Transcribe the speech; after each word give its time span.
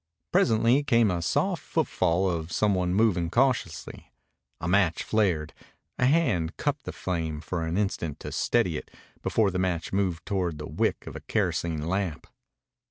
Presently 0.31 0.81
came 0.81 1.11
a 1.11 1.21
soft 1.21 1.61
footfall 1.61 2.27
of 2.27 2.51
some 2.51 2.73
one 2.73 2.91
moving 2.91 3.29
cautiously. 3.29 4.11
A 4.59 4.67
match 4.67 5.03
flared. 5.03 5.53
A 5.99 6.07
hand 6.07 6.57
cupped 6.57 6.85
the 6.85 6.91
flame 6.91 7.39
for 7.39 7.63
an 7.63 7.77
instant 7.77 8.19
to 8.21 8.31
steady 8.31 8.77
it 8.77 8.89
before 9.21 9.51
the 9.51 9.59
match 9.59 9.93
moved 9.93 10.25
toward 10.25 10.57
the 10.57 10.65
wick 10.65 11.05
of 11.05 11.15
a 11.15 11.19
kerosene 11.21 11.85
lamp. 11.85 12.25